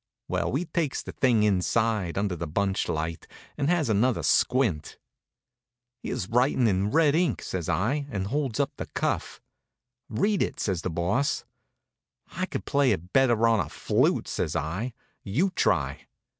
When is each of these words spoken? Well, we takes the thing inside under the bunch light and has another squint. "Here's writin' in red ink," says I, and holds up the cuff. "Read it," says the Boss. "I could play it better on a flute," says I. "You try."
Well, 0.27 0.51
we 0.51 0.65
takes 0.65 1.03
the 1.03 1.11
thing 1.11 1.43
inside 1.43 2.17
under 2.17 2.35
the 2.35 2.47
bunch 2.47 2.89
light 2.89 3.27
and 3.55 3.69
has 3.69 3.87
another 3.87 4.23
squint. 4.23 4.97
"Here's 6.01 6.27
writin' 6.27 6.67
in 6.67 6.89
red 6.89 7.13
ink," 7.13 7.43
says 7.43 7.69
I, 7.69 8.07
and 8.09 8.25
holds 8.25 8.59
up 8.59 8.71
the 8.77 8.87
cuff. 8.95 9.39
"Read 10.09 10.41
it," 10.41 10.59
says 10.59 10.81
the 10.81 10.89
Boss. 10.89 11.45
"I 12.31 12.47
could 12.47 12.65
play 12.65 12.91
it 12.93 13.13
better 13.13 13.47
on 13.47 13.59
a 13.59 13.69
flute," 13.69 14.27
says 14.27 14.55
I. 14.55 14.93
"You 15.21 15.51
try." 15.51 16.07